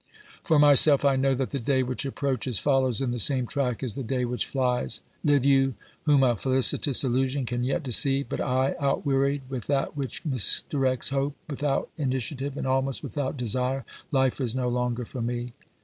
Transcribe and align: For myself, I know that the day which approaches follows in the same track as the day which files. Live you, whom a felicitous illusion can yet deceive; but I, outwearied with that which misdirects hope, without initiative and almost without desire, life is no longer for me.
For 0.43 0.57
myself, 0.57 1.05
I 1.05 1.15
know 1.15 1.35
that 1.35 1.51
the 1.51 1.59
day 1.59 1.83
which 1.83 2.05
approaches 2.07 2.57
follows 2.57 3.01
in 3.01 3.11
the 3.11 3.19
same 3.19 3.45
track 3.45 3.83
as 3.83 3.93
the 3.93 4.03
day 4.03 4.25
which 4.25 4.47
files. 4.47 5.01
Live 5.23 5.45
you, 5.45 5.75
whom 6.07 6.23
a 6.23 6.35
felicitous 6.35 7.03
illusion 7.03 7.45
can 7.45 7.63
yet 7.63 7.83
deceive; 7.83 8.27
but 8.27 8.41
I, 8.41 8.73
outwearied 8.81 9.41
with 9.47 9.67
that 9.67 9.95
which 9.95 10.23
misdirects 10.23 11.11
hope, 11.11 11.35
without 11.47 11.91
initiative 11.99 12.57
and 12.57 12.65
almost 12.65 13.03
without 13.03 13.37
desire, 13.37 13.85
life 14.11 14.41
is 14.41 14.55
no 14.55 14.69
longer 14.69 15.05
for 15.05 15.21
me. 15.21 15.53